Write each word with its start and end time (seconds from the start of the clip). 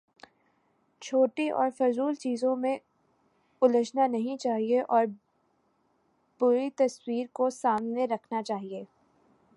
چھوٹی 1.01 1.49
اور 1.49 1.69
فضول 1.77 2.15
چیزوں 2.15 2.55
میں 2.55 2.77
الجھنا 3.61 4.07
نہیں 4.07 4.37
چاہیے 4.37 4.81
اور 4.81 5.05
بڑی 6.41 6.69
تصویر 6.75 7.25
کو 7.33 7.49
سامنے 7.49 8.05
رکھنا 8.05 8.43
چاہیے۔ 8.43 8.83